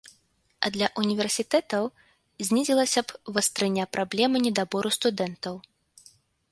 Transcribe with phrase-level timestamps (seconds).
[0.67, 1.83] А для ўніверсітэтаў
[2.47, 5.55] знізілася б вастрыня праблемы недабору студэнтаў.